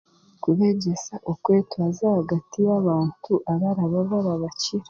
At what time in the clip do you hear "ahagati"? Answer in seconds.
2.09-2.57